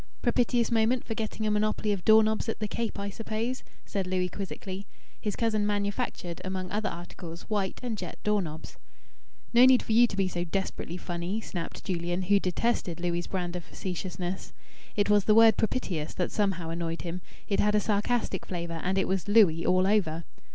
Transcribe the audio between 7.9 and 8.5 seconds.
jet door